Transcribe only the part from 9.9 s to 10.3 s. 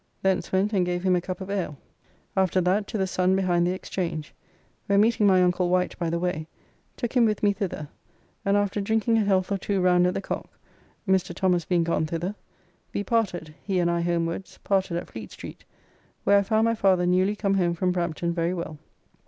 at the